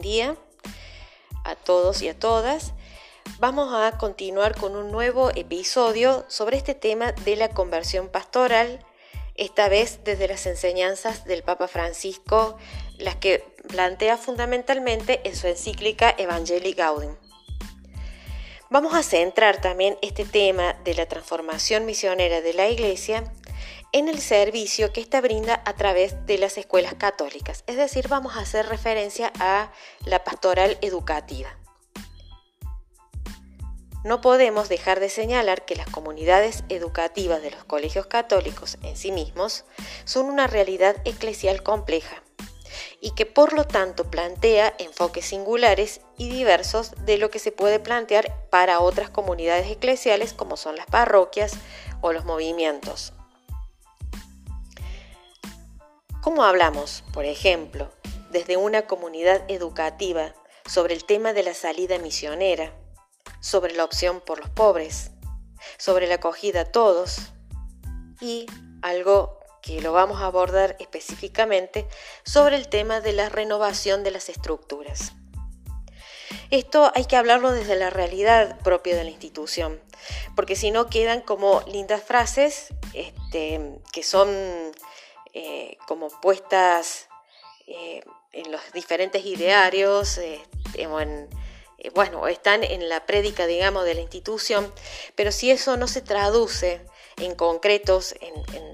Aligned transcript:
día 0.00 0.36
a 1.44 1.54
todos 1.54 2.02
y 2.02 2.08
a 2.08 2.18
todas. 2.18 2.72
Vamos 3.38 3.72
a 3.72 3.98
continuar 3.98 4.56
con 4.56 4.76
un 4.76 4.90
nuevo 4.90 5.30
episodio 5.34 6.24
sobre 6.28 6.56
este 6.56 6.74
tema 6.74 7.12
de 7.12 7.36
la 7.36 7.48
conversión 7.48 8.08
pastoral, 8.08 8.84
esta 9.34 9.68
vez 9.68 10.00
desde 10.04 10.28
las 10.28 10.46
enseñanzas 10.46 11.24
del 11.24 11.42
Papa 11.42 11.68
Francisco, 11.68 12.56
las 12.98 13.16
que 13.16 13.44
plantea 13.68 14.16
fundamentalmente 14.16 15.20
en 15.24 15.36
su 15.36 15.46
encíclica 15.46 16.14
Evangelii 16.16 16.74
Gaudium. 16.74 17.16
Vamos 18.70 18.94
a 18.94 19.02
centrar 19.02 19.60
también 19.60 19.98
este 20.00 20.24
tema 20.24 20.74
de 20.84 20.94
la 20.94 21.06
transformación 21.06 21.84
misionera 21.84 22.40
de 22.40 22.54
la 22.54 22.68
Iglesia 22.68 23.24
en 23.92 24.08
el 24.08 24.20
servicio 24.20 24.92
que 24.92 25.00
ésta 25.00 25.20
brinda 25.20 25.62
a 25.66 25.74
través 25.74 26.26
de 26.26 26.38
las 26.38 26.56
escuelas 26.56 26.94
católicas. 26.94 27.62
Es 27.66 27.76
decir, 27.76 28.08
vamos 28.08 28.36
a 28.36 28.40
hacer 28.40 28.66
referencia 28.66 29.32
a 29.38 29.70
la 30.06 30.24
pastoral 30.24 30.78
educativa. 30.80 31.50
No 34.04 34.20
podemos 34.20 34.68
dejar 34.68 34.98
de 34.98 35.08
señalar 35.08 35.64
que 35.64 35.76
las 35.76 35.88
comunidades 35.88 36.64
educativas 36.68 37.40
de 37.40 37.52
los 37.52 37.62
colegios 37.64 38.06
católicos 38.06 38.78
en 38.82 38.96
sí 38.96 39.12
mismos 39.12 39.64
son 40.04 40.26
una 40.26 40.48
realidad 40.48 40.96
eclesial 41.04 41.62
compleja 41.62 42.22
y 43.00 43.12
que 43.12 43.26
por 43.26 43.52
lo 43.52 43.64
tanto 43.64 44.10
plantea 44.10 44.74
enfoques 44.78 45.26
singulares 45.26 46.00
y 46.16 46.30
diversos 46.30 46.92
de 47.04 47.18
lo 47.18 47.30
que 47.30 47.38
se 47.38 47.52
puede 47.52 47.78
plantear 47.78 48.48
para 48.50 48.80
otras 48.80 49.10
comunidades 49.10 49.70
eclesiales 49.70 50.32
como 50.32 50.56
son 50.56 50.76
las 50.76 50.86
parroquias 50.86 51.52
o 52.00 52.12
los 52.12 52.24
movimientos. 52.24 53.12
¿Cómo 56.22 56.44
hablamos, 56.44 57.02
por 57.12 57.24
ejemplo, 57.24 57.90
desde 58.30 58.56
una 58.56 58.82
comunidad 58.82 59.42
educativa 59.48 60.32
sobre 60.64 60.94
el 60.94 61.04
tema 61.04 61.32
de 61.32 61.42
la 61.42 61.52
salida 61.52 61.98
misionera, 61.98 62.72
sobre 63.40 63.74
la 63.74 63.82
opción 63.82 64.20
por 64.20 64.38
los 64.38 64.48
pobres, 64.48 65.10
sobre 65.78 66.06
la 66.06 66.14
acogida 66.14 66.60
a 66.60 66.64
todos 66.64 67.32
y 68.20 68.46
algo 68.82 69.40
que 69.62 69.82
lo 69.82 69.92
vamos 69.92 70.22
a 70.22 70.26
abordar 70.26 70.76
específicamente 70.78 71.88
sobre 72.22 72.54
el 72.54 72.68
tema 72.68 73.00
de 73.00 73.14
la 73.14 73.28
renovación 73.28 74.04
de 74.04 74.12
las 74.12 74.28
estructuras. 74.28 75.14
Esto 76.50 76.92
hay 76.94 77.06
que 77.06 77.16
hablarlo 77.16 77.50
desde 77.50 77.74
la 77.74 77.90
realidad 77.90 78.60
propia 78.60 78.94
de 78.94 79.02
la 79.02 79.10
institución, 79.10 79.82
porque 80.36 80.54
si 80.54 80.70
no 80.70 80.86
quedan 80.86 81.20
como 81.20 81.62
lindas 81.66 82.04
frases 82.04 82.68
este, 82.94 83.80
que 83.92 84.04
son 84.04 84.28
eh, 85.34 85.78
como 85.86 86.08
puestas 86.08 87.08
eh, 87.66 88.02
en 88.32 88.52
los 88.52 88.60
diferentes 88.72 89.24
idearios, 89.24 90.18
eh, 90.18 90.40
bueno, 91.94 92.28
están 92.28 92.62
en 92.64 92.88
la 92.88 93.06
prédica, 93.06 93.46
digamos, 93.46 93.84
de 93.84 93.94
la 93.94 94.02
institución, 94.02 94.72
pero 95.16 95.32
si 95.32 95.50
eso 95.50 95.76
no 95.76 95.88
se 95.88 96.00
traduce 96.00 96.84
en 97.18 97.34
concretos, 97.34 98.14
en, 98.20 98.32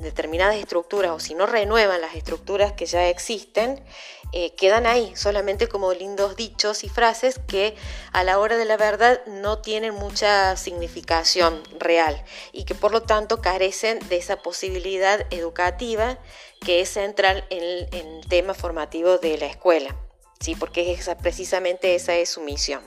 determinadas 0.00 0.56
estructuras, 0.56 1.10
o 1.10 1.20
si 1.20 1.34
no 1.34 1.46
renuevan 1.46 2.00
las 2.00 2.14
estructuras 2.14 2.72
que 2.72 2.86
ya 2.86 3.08
existen, 3.08 3.84
eh, 4.32 4.54
quedan 4.54 4.86
ahí, 4.86 5.12
solamente 5.14 5.68
como 5.68 5.92
lindos 5.92 6.36
dichos 6.36 6.84
y 6.84 6.88
frases 6.88 7.40
que 7.46 7.74
a 8.12 8.24
la 8.24 8.38
hora 8.38 8.56
de 8.56 8.64
la 8.64 8.76
verdad 8.76 9.20
no 9.26 9.58
tienen 9.58 9.94
mucha 9.94 10.56
significación 10.56 11.62
real 11.78 12.24
y 12.52 12.64
que 12.64 12.74
por 12.74 12.92
lo 12.92 13.02
tanto 13.02 13.42
carecen 13.42 13.98
de 14.08 14.16
esa 14.16 14.36
posibilidad 14.36 15.26
educativa 15.30 16.18
que 16.60 16.80
es 16.80 16.90
central 16.90 17.44
en 17.50 17.88
el, 17.92 18.20
tema 18.28 18.54
formativo 18.54 19.18
de 19.18 19.36
la 19.38 19.46
escuela, 19.46 19.96
¿sí? 20.38 20.54
porque 20.54 20.96
precisamente 21.20 21.96
esa 21.96 22.14
es 22.14 22.30
su 22.30 22.40
misión. 22.40 22.80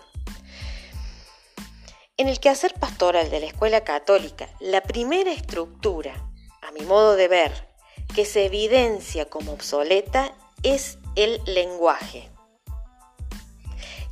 En 2.16 2.28
el 2.28 2.40
quehacer 2.40 2.76
pastoral 2.76 3.32
de 3.32 3.40
la 3.40 3.48
escuela 3.48 3.84
católica, 3.84 4.48
la 4.60 4.82
primera 4.82 5.32
estructura, 5.32 6.14
a 6.62 6.72
mi 6.72 6.82
modo 6.82 7.16
de 7.16 7.28
ver, 7.28 7.68
que 8.14 8.24
se 8.24 8.46
evidencia 8.46 9.32
como 9.32 9.52
obsoleta 9.52 10.32
es 10.62 11.00
el 11.16 11.42
lenguaje. 11.46 12.30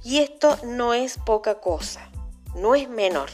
Y 0.04 0.18
esto 0.18 0.58
no 0.64 0.96
es 0.96 1.20
poca 1.20 1.60
cosa, 1.62 2.10
no 2.56 2.74
es 2.74 2.90
menor. 2.90 3.30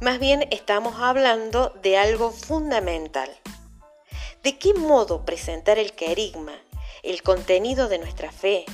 Más 0.00 0.18
bien 0.18 0.48
estamos 0.50 0.96
hablando 0.98 1.68
de 1.82 1.96
algo 1.96 2.32
fundamental. 2.32 3.30
¿De 4.42 4.58
qué 4.58 4.74
modo 4.74 5.24
presentar 5.24 5.78
el 5.78 5.92
querigma, 5.92 6.60
el 7.04 7.22
contenido 7.22 7.86
de 7.86 7.98
nuestra 7.98 8.32
fe, 8.32 8.66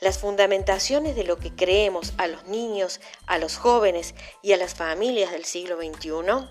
las 0.00 0.18
fundamentaciones 0.18 1.16
de 1.16 1.24
lo 1.24 1.38
que 1.38 1.54
creemos 1.54 2.12
a 2.18 2.26
los 2.26 2.44
niños, 2.46 3.00
a 3.26 3.38
los 3.38 3.56
jóvenes 3.56 4.14
y 4.42 4.52
a 4.52 4.56
las 4.56 4.74
familias 4.74 5.32
del 5.32 5.44
siglo 5.44 5.76
XXI? 5.76 6.48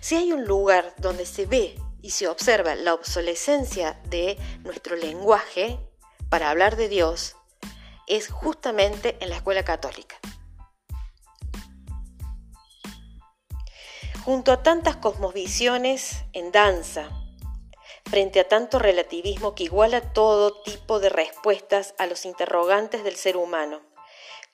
Si 0.00 0.16
hay 0.16 0.32
un 0.32 0.44
lugar 0.44 0.94
donde 0.98 1.26
se 1.26 1.46
ve 1.46 1.76
y 2.00 2.10
se 2.10 2.28
observa 2.28 2.74
la 2.74 2.94
obsolescencia 2.94 4.00
de 4.08 4.38
nuestro 4.62 4.96
lenguaje 4.96 5.78
para 6.28 6.50
hablar 6.50 6.76
de 6.76 6.88
Dios, 6.88 7.36
es 8.06 8.28
justamente 8.28 9.16
en 9.20 9.30
la 9.30 9.36
escuela 9.36 9.64
católica. 9.64 10.16
Junto 14.24 14.52
a 14.52 14.62
tantas 14.62 14.96
cosmovisiones 14.96 16.24
en 16.32 16.50
danza, 16.50 17.10
frente 18.04 18.40
a 18.40 18.48
tanto 18.48 18.78
relativismo 18.78 19.54
que 19.54 19.64
iguala 19.64 20.12
todo 20.12 20.62
tipo 20.62 21.00
de 21.00 21.08
respuestas 21.08 21.94
a 21.98 22.06
los 22.06 22.24
interrogantes 22.24 23.04
del 23.04 23.16
ser 23.16 23.36
humano. 23.36 23.80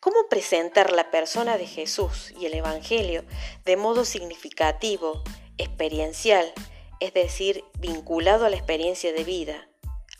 ¿Cómo 0.00 0.28
presentar 0.31 0.93
la 0.93 1.11
persona 1.11 1.59
de 1.59 1.66
Jesús 1.66 2.33
y 2.39 2.47
el 2.47 2.55
Evangelio 2.55 3.25
de 3.65 3.77
modo 3.77 4.06
significativo, 4.06 5.22
experiencial, 5.59 6.53
es 7.00 7.12
decir, 7.12 7.65
vinculado 7.78 8.47
a 8.47 8.50
la 8.50 8.56
experiencia 8.56 9.12
de 9.12 9.25
vida, 9.25 9.69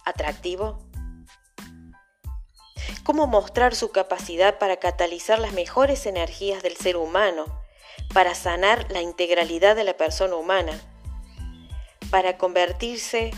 atractivo? 0.05 0.79
¿Cómo 3.05 3.27
mostrar 3.27 3.75
su 3.75 3.91
capacidad 3.91 4.59
para 4.59 4.77
catalizar 4.77 5.39
las 5.39 5.53
mejores 5.53 6.05
energías 6.05 6.63
del 6.63 6.77
ser 6.77 6.97
humano, 6.99 7.47
para 8.13 8.35
sanar 8.35 8.91
la 8.93 9.01
integralidad 9.01 9.77
de 9.77 9.85
la 9.85 9.97
persona 9.97 10.37
humana? 10.37 10.79
Para 12.11 12.39
convertirse 12.39 13.31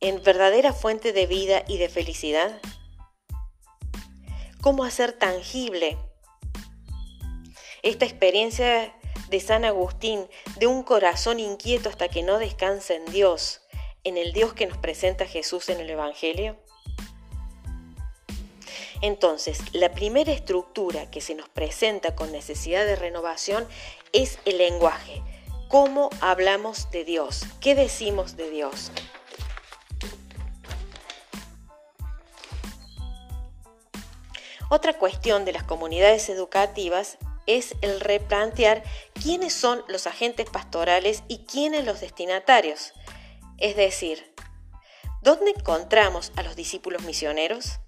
en 0.00 0.22
verdadera 0.22 0.72
fuente 0.72 1.12
de 1.12 1.26
vida 1.26 1.64
y 1.68 1.78
de 1.78 1.88
felicidad? 1.88 2.60
¿Cómo 4.60 4.84
hacer 4.84 5.12
tangible 5.12 5.98
esta 7.82 8.04
experiencia 8.04 8.94
de 9.28 9.40
San 9.40 9.64
Agustín 9.64 10.26
de 10.58 10.66
un 10.66 10.82
corazón 10.82 11.40
inquieto 11.40 11.88
hasta 11.88 12.08
que 12.08 12.22
no 12.22 12.38
descansa 12.38 12.94
en 12.94 13.06
Dios, 13.06 13.62
en 14.04 14.16
el 14.16 14.32
Dios 14.32 14.52
que 14.52 14.66
nos 14.66 14.78
presenta 14.78 15.26
Jesús 15.26 15.68
en 15.68 15.80
el 15.80 15.90
Evangelio? 15.90 16.56
Entonces, 19.02 19.60
la 19.72 19.92
primera 19.92 20.32
estructura 20.32 21.10
que 21.10 21.22
se 21.22 21.34
nos 21.34 21.48
presenta 21.48 22.14
con 22.14 22.32
necesidad 22.32 22.84
de 22.84 22.96
renovación 22.96 23.66
es 24.12 24.38
el 24.44 24.58
lenguaje, 24.58 25.22
cómo 25.70 26.10
hablamos 26.20 26.90
de 26.90 27.04
Dios, 27.04 27.46
qué 27.60 27.76
decimos 27.76 28.36
de 28.36 28.50
Dios. 28.50 28.90
Otra 34.68 34.98
cuestión 34.98 35.44
de 35.44 35.52
las 35.52 35.62
comunidades 35.62 36.28
educativas 36.28 37.18
es 37.46 37.76
el 37.82 38.00
replantear 38.00 38.82
quiénes 39.14 39.54
son 39.54 39.84
los 39.88 40.08
agentes 40.08 40.50
pastorales 40.50 41.22
y 41.28 41.44
quiénes 41.44 41.84
los 41.86 42.00
destinatarios. 42.00 42.92
Es 43.58 43.76
decir, 43.76 44.34
¿dónde 45.22 45.52
encontramos 45.56 46.32
a 46.34 46.42
los 46.42 46.56
discípulos 46.56 47.02
misioneros? 47.02 47.78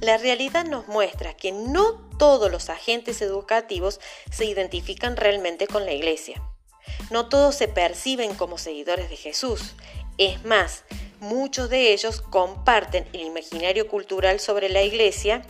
La 0.00 0.16
realidad 0.16 0.64
nos 0.64 0.88
muestra 0.88 1.34
que 1.34 1.52
no 1.52 2.07
todos 2.18 2.50
los 2.50 2.68
agentes 2.68 3.22
educativos 3.22 4.00
se 4.30 4.44
identifican 4.44 5.16
realmente 5.16 5.66
con 5.66 5.84
la 5.84 5.92
Iglesia. 5.92 6.42
No 7.10 7.28
todos 7.28 7.54
se 7.54 7.68
perciben 7.68 8.34
como 8.34 8.58
seguidores 8.58 9.10
de 9.10 9.16
Jesús. 9.16 9.74
Es 10.18 10.44
más, 10.44 10.84
muchos 11.20 11.70
de 11.70 11.92
ellos 11.92 12.20
comparten 12.20 13.08
el 13.12 13.22
imaginario 13.22 13.88
cultural 13.88 14.40
sobre 14.40 14.68
la 14.68 14.82
Iglesia, 14.82 15.44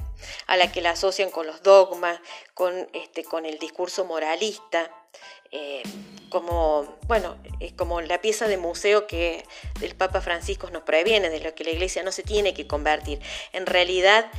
a 0.46 0.56
la 0.56 0.70
que 0.70 0.82
la 0.82 0.90
asocian 0.90 1.30
con 1.30 1.46
los 1.46 1.62
dogmas, 1.62 2.20
con, 2.54 2.88
este, 2.92 3.24
con 3.24 3.46
el 3.46 3.58
discurso 3.58 4.04
moralista, 4.04 4.90
eh, 5.50 5.82
como, 6.28 6.96
bueno, 7.06 7.36
es 7.60 7.72
como 7.72 8.00
la 8.00 8.20
pieza 8.20 8.46
de 8.46 8.56
museo 8.56 9.06
que 9.06 9.44
el 9.80 9.94
Papa 9.94 10.20
Francisco 10.20 10.70
nos 10.70 10.82
previene, 10.82 11.30
de 11.30 11.40
lo 11.40 11.54
que 11.54 11.64
la 11.64 11.70
iglesia 11.70 12.02
no 12.02 12.12
se 12.12 12.22
tiene 12.22 12.54
que 12.54 12.66
convertir. 12.66 13.20
En 13.52 13.66
realidad, 13.66 14.30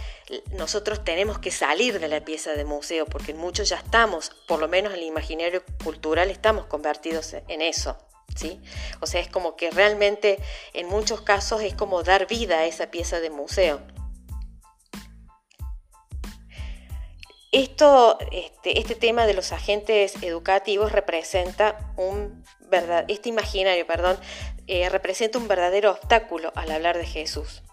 nosotros 0.51 1.03
tenemos 1.03 1.39
que 1.39 1.51
salir 1.51 1.99
de 1.99 2.07
la 2.07 2.23
pieza 2.23 2.53
de 2.53 2.65
museo, 2.65 3.05
porque 3.05 3.33
muchos 3.33 3.69
ya 3.69 3.77
estamos, 3.77 4.31
por 4.47 4.59
lo 4.59 4.67
menos 4.67 4.93
en 4.93 4.99
el 4.99 5.05
imaginario 5.05 5.63
cultural, 5.83 6.29
estamos 6.29 6.65
convertidos 6.65 7.35
en 7.47 7.61
eso. 7.61 7.97
¿Sí? 8.35 8.61
O 9.01 9.07
sea, 9.07 9.19
es 9.19 9.27
como 9.27 9.55
que 9.55 9.71
realmente 9.71 10.37
en 10.73 10.87
muchos 10.87 11.21
casos 11.21 11.61
es 11.61 11.73
como 11.73 12.03
dar 12.03 12.27
vida 12.27 12.59
a 12.59 12.65
esa 12.67 12.91
pieza 12.91 13.19
de 13.19 13.31
museo. 13.31 13.81
Esto, 17.51 18.19
este, 18.31 18.77
este, 18.79 18.93
tema 18.93 19.25
de 19.25 19.33
los 19.33 19.51
agentes 19.51 20.21
educativos 20.21 20.91
representa 20.91 21.93
un 21.97 22.43
verdad, 22.69 23.05
este 23.07 23.29
imaginario, 23.29 23.87
perdón, 23.87 24.19
eh, 24.67 24.87
representa 24.89 25.39
un 25.39 25.47
verdadero 25.47 25.89
obstáculo 25.89 26.51
al 26.53 26.69
hablar 26.69 26.95
de 26.95 27.07
Jesús. 27.07 27.63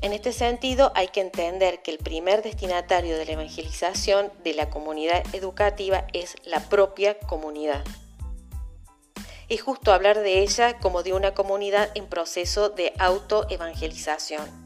En 0.00 0.14
este 0.14 0.32
sentido, 0.32 0.90
hay 0.94 1.08
que 1.08 1.20
entender 1.20 1.82
que 1.82 1.90
el 1.90 1.98
primer 1.98 2.42
destinatario 2.42 3.18
de 3.18 3.26
la 3.26 3.32
evangelización 3.32 4.32
de 4.42 4.54
la 4.54 4.70
comunidad 4.70 5.22
educativa 5.34 6.06
es 6.14 6.36
la 6.44 6.60
propia 6.60 7.18
comunidad. 7.18 7.84
Es 9.50 9.60
justo 9.60 9.92
hablar 9.92 10.20
de 10.20 10.40
ella 10.40 10.78
como 10.78 11.02
de 11.02 11.12
una 11.12 11.34
comunidad 11.34 11.90
en 11.94 12.06
proceso 12.06 12.70
de 12.70 12.94
autoevangelización. 12.98 14.63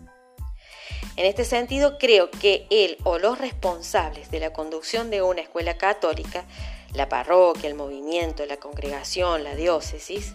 En 1.18 1.26
este 1.26 1.44
sentido, 1.44 1.98
creo 1.98 2.30
que 2.30 2.68
él 2.70 2.96
o 3.02 3.18
los 3.18 3.38
responsables 3.38 4.30
de 4.30 4.38
la 4.38 4.52
conducción 4.52 5.10
de 5.10 5.20
una 5.20 5.40
escuela 5.40 5.76
católica, 5.76 6.44
la 6.94 7.08
parroquia, 7.08 7.68
el 7.68 7.74
movimiento, 7.74 8.46
la 8.46 8.58
congregación, 8.58 9.42
la 9.42 9.56
diócesis, 9.56 10.34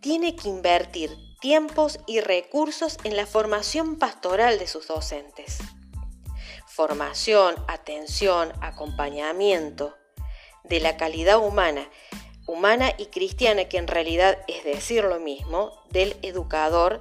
tiene 0.00 0.34
que 0.34 0.48
invertir 0.48 1.16
tiempos 1.40 2.00
y 2.08 2.18
recursos 2.18 2.98
en 3.04 3.16
la 3.16 3.24
formación 3.24 4.00
pastoral 4.00 4.58
de 4.58 4.66
sus 4.66 4.88
docentes. 4.88 5.58
Formación, 6.66 7.54
atención, 7.68 8.52
acompañamiento 8.62 9.96
de 10.64 10.80
la 10.80 10.96
calidad 10.96 11.38
humana, 11.38 11.88
humana 12.50 12.92
y 12.98 13.06
cristiana, 13.06 13.66
que 13.66 13.78
en 13.78 13.86
realidad 13.86 14.38
es 14.48 14.64
decir 14.64 15.04
lo 15.04 15.20
mismo, 15.20 15.72
del 15.90 16.16
educador 16.22 17.00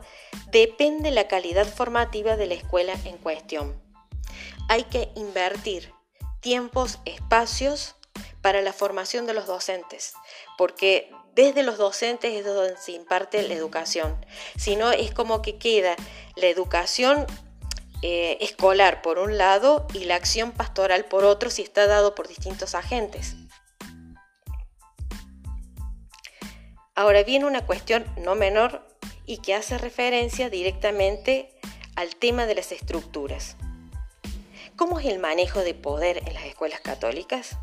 depende 0.51 1.11
la 1.11 1.27
calidad 1.27 1.67
formativa 1.67 2.35
de 2.35 2.47
la 2.47 2.53
escuela 2.53 2.93
en 3.05 3.17
cuestión. 3.17 3.81
Hay 4.67 4.83
que 4.83 5.09
invertir 5.15 5.91
tiempos, 6.39 6.99
espacios 7.05 7.95
para 8.41 8.61
la 8.61 8.73
formación 8.73 9.25
de 9.25 9.33
los 9.33 9.47
docentes, 9.47 10.13
porque 10.57 11.11
desde 11.33 11.63
los 11.63 11.77
docentes 11.77 12.33
es 12.33 12.45
donde 12.45 12.77
se 12.77 12.91
imparte 12.91 13.41
la 13.47 13.53
educación. 13.53 14.23
Si 14.57 14.75
no, 14.75 14.91
es 14.91 15.13
como 15.13 15.41
que 15.41 15.57
queda 15.57 15.95
la 16.35 16.47
educación 16.47 17.25
eh, 18.01 18.37
escolar 18.41 19.01
por 19.01 19.19
un 19.19 19.37
lado 19.37 19.85
y 19.93 20.05
la 20.05 20.15
acción 20.15 20.51
pastoral 20.51 21.05
por 21.05 21.25
otro 21.25 21.49
si 21.49 21.63
está 21.63 21.85
dado 21.87 22.15
por 22.15 22.27
distintos 22.27 22.75
agentes. 22.75 23.35
Ahora 26.99 27.23
viene 27.23 27.45
una 27.45 27.65
cuestión 27.65 28.05
no 28.17 28.35
menor 28.35 28.85
y 29.25 29.37
que 29.37 29.53
hace 29.53 29.77
referencia 29.77 30.49
directamente 30.49 31.49
al 31.95 32.17
tema 32.17 32.45
de 32.45 32.55
las 32.55 32.73
estructuras. 32.73 33.55
¿Cómo 34.75 34.99
es 34.99 35.05
el 35.05 35.17
manejo 35.17 35.61
de 35.61 35.73
poder 35.73 36.17
en 36.27 36.33
las 36.33 36.43
escuelas 36.43 36.81
católicas? 36.81 37.55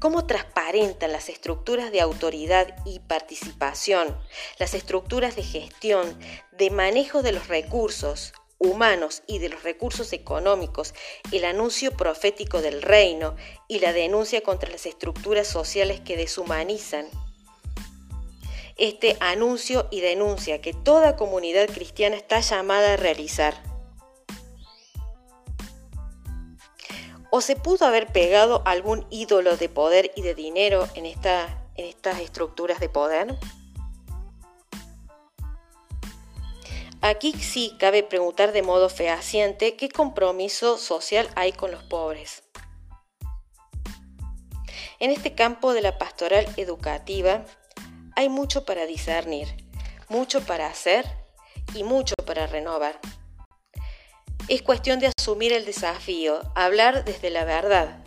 ¿Cómo 0.00 0.26
transparentan 0.26 1.12
las 1.12 1.28
estructuras 1.28 1.92
de 1.92 2.00
autoridad 2.00 2.74
y 2.84 2.98
participación, 2.98 4.18
las 4.58 4.74
estructuras 4.74 5.36
de 5.36 5.44
gestión, 5.44 6.18
de 6.50 6.70
manejo 6.70 7.22
de 7.22 7.30
los 7.30 7.46
recursos 7.46 8.32
humanos 8.58 9.22
y 9.28 9.38
de 9.38 9.50
los 9.50 9.62
recursos 9.62 10.12
económicos, 10.12 10.92
el 11.30 11.44
anuncio 11.44 11.92
profético 11.92 12.62
del 12.62 12.82
reino 12.82 13.36
y 13.68 13.78
la 13.78 13.92
denuncia 13.92 14.40
contra 14.40 14.70
las 14.70 14.86
estructuras 14.86 15.46
sociales 15.46 16.00
que 16.00 16.16
deshumanizan 16.16 17.06
este 18.76 19.16
anuncio 19.20 19.86
y 19.90 20.00
denuncia 20.00 20.60
que 20.60 20.72
toda 20.72 21.16
comunidad 21.16 21.68
cristiana 21.68 22.16
está 22.16 22.40
llamada 22.40 22.94
a 22.94 22.96
realizar. 22.96 23.54
¿O 27.30 27.40
se 27.40 27.56
pudo 27.56 27.86
haber 27.86 28.06
pegado 28.08 28.62
algún 28.64 29.06
ídolo 29.10 29.56
de 29.56 29.68
poder 29.68 30.12
y 30.14 30.22
de 30.22 30.34
dinero 30.34 30.88
en, 30.94 31.06
en 31.06 31.86
estas 31.86 32.20
estructuras 32.20 32.78
de 32.80 32.88
poder? 32.88 33.38
Aquí 37.00 37.32
sí 37.32 37.76
cabe 37.78 38.02
preguntar 38.02 38.52
de 38.52 38.62
modo 38.62 38.88
fehaciente 38.88 39.76
qué 39.76 39.90
compromiso 39.90 40.78
social 40.78 41.28
hay 41.34 41.52
con 41.52 41.70
los 41.70 41.82
pobres. 41.82 42.44
En 45.00 45.10
este 45.10 45.34
campo 45.34 45.74
de 45.74 45.82
la 45.82 45.98
pastoral 45.98 46.46
educativa, 46.56 47.44
hay 48.16 48.28
mucho 48.28 48.64
para 48.64 48.86
discernir, 48.86 49.48
mucho 50.08 50.40
para 50.44 50.66
hacer 50.66 51.04
y 51.74 51.84
mucho 51.84 52.14
para 52.26 52.46
renovar. 52.46 53.00
Es 54.48 54.62
cuestión 54.62 55.00
de 55.00 55.10
asumir 55.16 55.52
el 55.52 55.64
desafío, 55.64 56.40
hablar 56.54 57.04
desde 57.04 57.30
la 57.30 57.44
verdad, 57.44 58.03